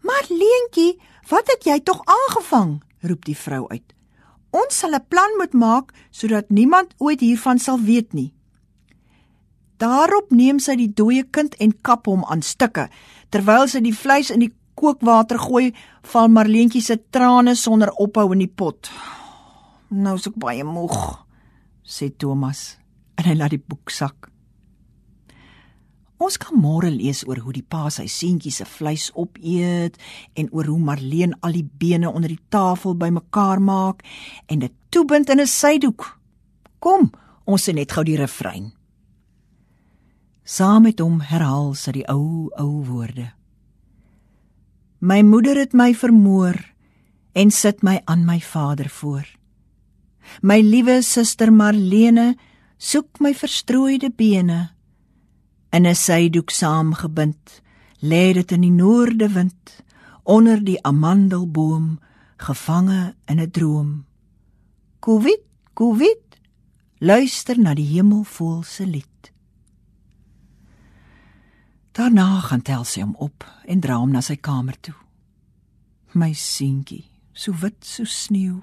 Maar 0.05 0.27
leentjie, 0.29 0.99
wat 1.29 1.47
het 1.49 1.65
jy 1.65 1.79
tog 1.81 2.03
aangevang? 2.05 2.83
roep 3.01 3.25
die 3.25 3.38
vrou 3.38 3.65
uit. 3.71 3.93
Ons 4.53 4.77
sal 4.77 4.93
'n 4.93 5.07
plan 5.09 5.38
moet 5.38 5.53
maak 5.53 5.93
sodat 6.12 6.49
niemand 6.49 6.93
ooit 6.97 7.19
hiervan 7.19 7.59
sal 7.59 7.79
weet 7.79 8.13
nie. 8.13 8.33
Daarop 9.77 10.29
neem 10.29 10.59
sy 10.59 10.75
die 10.75 10.93
dooie 10.93 11.23
kind 11.23 11.55
en 11.55 11.81
kap 11.81 12.05
hom 12.05 12.23
aan 12.25 12.41
stukke. 12.41 12.89
Terwyl 13.29 13.67
sy 13.67 13.79
die 13.79 13.95
vleis 13.95 14.29
in 14.29 14.39
die 14.39 14.53
kookwater 14.75 15.39
gooi, 15.39 15.73
val 16.03 16.27
Marleentjie 16.27 16.81
se 16.81 16.97
trane 17.09 17.55
sonder 17.55 17.91
ophou 17.91 18.31
in 18.33 18.39
die 18.39 18.53
pot. 18.55 18.91
Nou 19.89 20.15
is 20.15 20.27
ek 20.27 20.36
baie 20.36 20.63
moeg, 20.63 21.25
sê 21.83 22.09
Thomas 22.17 22.77
en 23.17 23.25
hy 23.25 23.36
laat 23.36 23.49
die 23.49 23.63
boek 23.67 23.89
sak. 23.89 24.33
Ons 26.23 26.38
kan 26.39 26.55
môre 26.55 26.88
lees 26.88 27.25
oor 27.27 27.41
hoe 27.43 27.51
die 27.51 27.65
pa 27.67 27.89
sy 27.91 28.05
seentjie 28.07 28.53
se 28.55 28.63
vleis 28.69 29.09
opeet 29.19 29.97
en 30.39 30.47
oor 30.55 30.69
hoe 30.71 30.79
Marleen 30.79 31.33
al 31.43 31.57
die 31.57 31.65
bene 31.65 32.07
onder 32.07 32.31
die 32.31 32.45
tafel 32.53 32.95
bymekaar 32.95 33.59
maak 33.59 34.05
en 34.47 34.63
dit 34.63 34.73
toebind 34.89 35.29
in 35.29 35.41
'n 35.41 35.47
sydoek. 35.47 36.19
Kom, 36.79 37.12
ons 37.45 37.63
sê 37.63 37.73
net 37.73 37.91
gou 37.91 38.03
die 38.03 38.15
refrein. 38.17 38.71
Saam 40.45 40.83
met 40.83 40.99
hom 40.99 41.19
herhaal 41.19 41.73
sy 41.75 41.91
die 41.91 42.07
ou 42.07 42.49
ou 42.57 42.83
woorde. 42.86 43.33
My 44.99 45.21
moeder 45.21 45.57
het 45.57 45.73
my 45.73 45.93
vermoor 45.93 46.55
en 47.36 47.51
sit 47.51 47.83
my 47.83 48.01
aan 48.05 48.25
my 48.25 48.39
vader 48.39 48.89
voor. 48.89 49.25
My 50.41 50.62
liewe 50.62 51.01
suster 51.01 51.51
Marlene 51.51 52.36
soek 52.77 53.19
my 53.19 53.33
verstrooide 53.33 54.09
bene 54.15 54.72
in 55.73 55.86
'n 55.86 55.95
sydoek 55.95 56.49
saamgebind, 56.49 57.62
lê 57.99 58.33
dit 58.33 58.51
in 58.51 58.62
die 58.62 58.71
noorde 58.71 59.29
wind 59.29 59.83
onder 60.23 60.63
die 60.63 60.83
amandelboom, 60.83 61.99
gevange 62.38 63.15
in 63.25 63.39
'n 63.39 63.51
droom. 63.51 64.05
Kovit, 64.99 65.45
kovit, 65.73 66.39
luister 66.97 67.59
na 67.59 67.73
die 67.73 67.88
hemelvoël 67.88 68.63
se 68.63 68.86
lied. 68.86 69.31
Daarna 71.91 72.39
gaan 72.39 72.62
tel 72.62 72.83
sy 72.83 73.01
hom 73.01 73.15
op 73.15 73.45
en 73.65 73.79
dra 73.79 73.95
hom 73.95 74.12
na 74.12 74.21
sy 74.21 74.36
kamer 74.36 74.79
toe. 74.79 74.95
My 76.13 76.33
seentjie, 76.33 77.05
so 77.33 77.51
wit 77.51 77.86
so 77.86 78.03
sneeu, 78.03 78.62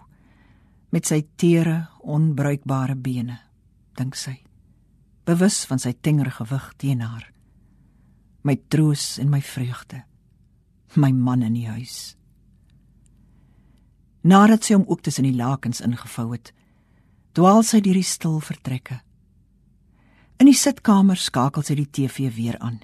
met 0.91 1.07
sy 1.07 1.27
tere, 1.37 1.89
onbruikbare 2.01 2.97
bene, 2.97 3.41
dink 3.95 4.15
sy 4.15 4.50
bewus 5.25 5.65
van 5.69 5.81
sy 5.81 5.93
tengere 5.93 6.33
gewig 6.35 6.71
teen 6.81 7.03
haar. 7.05 7.27
My 8.43 8.57
troos 8.73 9.19
en 9.21 9.31
my 9.31 9.41
vreugde. 9.45 10.05
My 10.97 11.13
man 11.13 11.43
in 11.43 11.55
die 11.55 11.69
huis. 11.69 12.17
Nadat 14.27 14.65
sy 14.65 14.77
hom 14.77 14.89
ook 14.89 15.05
tussen 15.05 15.29
die 15.29 15.37
lakens 15.37 15.81
ingevou 15.85 16.33
het, 16.33 16.53
dwaal 17.37 17.63
sy 17.65 17.81
deur 17.85 17.97
die 17.97 18.07
stil 18.07 18.41
vertrekke. 18.45 19.01
In 20.41 20.49
die 20.49 20.57
sitkamer 20.57 21.21
skakel 21.21 21.65
sy 21.65 21.77
die 21.79 21.89
TV 21.89 22.33
weer 22.37 22.57
aan. 22.65 22.81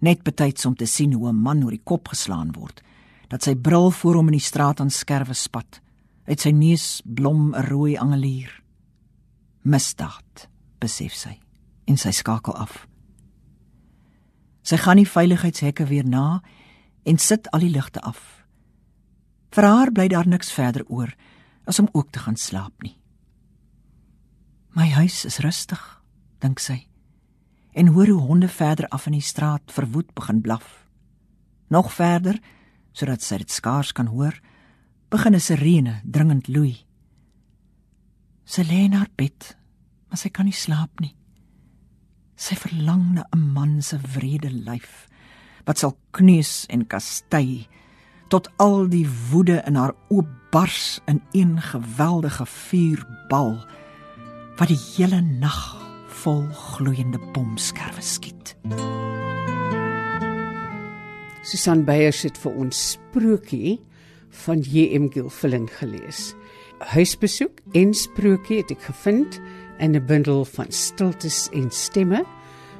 Net 0.00 0.24
betyds 0.24 0.64
om 0.66 0.74
te 0.76 0.86
sien 0.86 1.12
hoe 1.12 1.28
'n 1.28 1.36
man 1.36 1.64
oor 1.64 1.70
die 1.70 1.84
kop 1.84 2.08
geslaan 2.08 2.52
word, 2.52 2.82
dat 3.28 3.42
sy 3.42 3.54
bril 3.54 3.90
voor 3.90 4.14
hom 4.14 4.28
in 4.28 4.38
die 4.38 4.48
straat 4.50 4.80
aan 4.80 4.90
skerwe 4.90 5.34
spat. 5.34 5.80
Uit 6.26 6.40
sy 6.40 6.50
neus 6.50 7.02
blom 7.04 7.54
'n 7.54 7.68
rooi 7.68 7.96
angelier. 7.96 8.62
Misdaad, 9.62 10.48
besef 10.78 11.14
sy 11.14 11.40
en 11.90 11.98
sy 11.98 12.12
skakel 12.14 12.54
af. 12.54 12.86
Sy 14.62 14.78
gaan 14.78 15.00
die 15.00 15.08
veiligheidshekke 15.08 15.88
weer 15.90 16.06
na 16.06 16.40
en 17.08 17.18
sit 17.18 17.48
al 17.50 17.64
die 17.64 17.72
ligte 17.74 18.02
af. 18.06 18.20
Vir 19.50 19.66
haar 19.66 19.90
bly 19.90 20.06
daar 20.12 20.28
niks 20.30 20.52
verder 20.54 20.84
oor 20.86 21.10
as 21.66 21.80
om 21.82 21.90
ook 21.92 22.12
te 22.14 22.22
gaan 22.22 22.38
slaap 22.38 22.82
nie. 22.86 22.94
My 24.78 24.86
huis 24.94 25.24
is 25.26 25.40
rustig, 25.42 25.80
dink 26.38 26.62
sy. 26.62 26.84
En 27.74 27.90
hoor 27.94 28.06
hoe 28.10 28.22
honde 28.28 28.48
verder 28.48 28.86
af 28.94 29.08
in 29.10 29.16
die 29.18 29.24
straat 29.24 29.66
verwoed 29.74 30.14
begin 30.14 30.40
blaf. 30.42 30.86
Nog 31.70 31.92
verder, 31.94 32.38
sodat 32.92 33.22
sy 33.22 33.40
dit 33.42 33.50
skaars 33.50 33.92
kan 33.94 34.10
hoor, 34.10 34.34
begin 35.10 35.34
'n 35.34 35.40
sirene 35.40 36.00
dringend 36.04 36.48
loei. 36.48 36.86
Sy 38.44 38.62
lê 38.62 38.84
in 38.86 38.92
haar 38.92 39.10
bed, 39.16 39.56
maar 40.08 40.18
sy 40.18 40.28
kan 40.28 40.44
nie 40.44 40.54
slaap 40.54 41.00
nie. 41.00 41.19
Sy 42.40 42.56
verlang 42.56 43.04
na 43.14 43.22
'n 43.36 43.52
man 43.52 43.82
se 43.82 43.98
wrede 44.16 44.48
lyf 44.48 45.08
wat 45.66 45.78
sal 45.78 45.92
kneus 46.16 46.64
en 46.72 46.86
kastei 46.88 47.68
tot 48.32 48.48
al 48.56 48.88
die 48.88 49.04
woede 49.30 49.60
in 49.68 49.76
haar 49.76 49.92
oop 50.08 50.28
bars 50.50 51.00
in 51.06 51.20
een 51.32 51.60
geweldige 51.60 52.46
vuurbal 52.46 53.60
wat 54.56 54.68
die 54.72 54.80
hele 54.96 55.20
nag 55.20 55.76
vol 56.22 56.48
gloeiende 56.52 57.20
bomskerwe 57.32 58.02
skiet. 58.02 58.56
Susan 61.42 61.84
Beyers 61.84 62.22
het 62.22 62.38
vir 62.38 62.56
ons 62.56 62.90
sprokie 62.92 63.80
van 64.46 64.60
J.M. 64.60 65.10
Gilfillan 65.12 65.68
gelees. 65.68 66.34
huisbesoek 66.80 67.60
en 67.76 67.94
sprokie 67.94 68.62
het 68.62 68.70
ek 68.72 68.82
gevind 68.88 69.36
in 69.80 69.96
'n 69.96 70.06
bundel 70.06 70.44
van 70.44 70.66
stiltes 70.68 71.48
en 71.52 71.70
stemme 71.70 72.24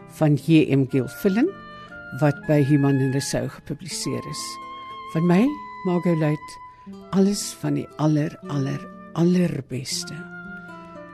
van 0.08 0.34
J.M. 0.34 0.84
Gilfillan 0.88 1.48
wat 2.18 2.46
by 2.46 2.62
Human 2.62 2.98
en 2.98 3.12
Resou 3.12 3.48
gepubliseer 3.48 4.26
is. 4.30 4.58
Van 5.12 5.26
my, 5.26 5.46
Margot 5.84 6.18
Luit, 6.18 6.58
alles 7.10 7.56
van 7.60 7.74
die 7.74 7.88
aller 7.96 8.38
aller 8.46 8.88
allerbeste. 9.12 10.14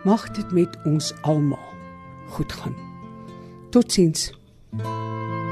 Mag 0.04 0.30
dit 0.30 0.52
met 0.52 0.76
ons 0.84 1.12
almal 1.20 1.74
goed 2.28 2.52
gaan. 2.52 2.74
Totsiens. 3.70 4.32
thank 4.76 4.86
you 4.86 5.45